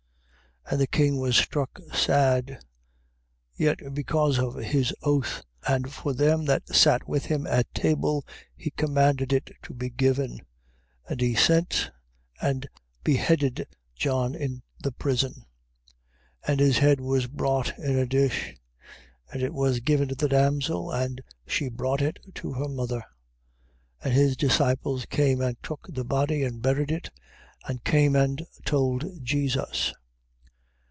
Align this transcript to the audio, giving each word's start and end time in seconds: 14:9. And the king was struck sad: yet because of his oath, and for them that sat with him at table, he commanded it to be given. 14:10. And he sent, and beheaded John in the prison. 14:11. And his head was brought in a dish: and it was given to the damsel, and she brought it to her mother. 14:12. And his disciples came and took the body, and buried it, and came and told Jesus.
14:9. 0.65 0.73
And 0.73 0.79
the 0.81 0.87
king 0.87 1.17
was 1.19 1.35
struck 1.35 1.79
sad: 1.93 2.63
yet 3.55 3.79
because 3.93 4.39
of 4.39 4.55
his 4.55 4.93
oath, 5.01 5.43
and 5.67 5.91
for 5.91 6.13
them 6.13 6.45
that 6.45 6.69
sat 6.73 7.05
with 7.09 7.25
him 7.25 7.45
at 7.45 7.73
table, 7.73 8.25
he 8.55 8.69
commanded 8.71 9.33
it 9.33 9.51
to 9.63 9.73
be 9.73 9.89
given. 9.89 10.39
14:10. 11.09 11.09
And 11.09 11.19
he 11.21 11.35
sent, 11.35 11.91
and 12.41 12.69
beheaded 13.03 13.67
John 13.95 14.33
in 14.33 14.61
the 14.79 14.93
prison. 14.93 15.45
14:11. 16.45 16.51
And 16.51 16.59
his 16.61 16.77
head 16.77 17.01
was 17.01 17.27
brought 17.27 17.77
in 17.77 17.97
a 17.97 18.05
dish: 18.05 18.55
and 19.33 19.41
it 19.41 19.53
was 19.53 19.81
given 19.81 20.07
to 20.09 20.15
the 20.15 20.29
damsel, 20.29 20.89
and 20.89 21.21
she 21.45 21.67
brought 21.67 22.01
it 22.03 22.17
to 22.35 22.53
her 22.53 22.69
mother. 22.69 22.99
14:12. 24.03 24.05
And 24.05 24.13
his 24.13 24.37
disciples 24.37 25.05
came 25.07 25.41
and 25.41 25.61
took 25.63 25.87
the 25.89 26.05
body, 26.05 26.43
and 26.43 26.61
buried 26.61 26.91
it, 26.91 27.09
and 27.67 27.83
came 27.83 28.15
and 28.15 28.45
told 28.63 29.21
Jesus. 29.25 29.91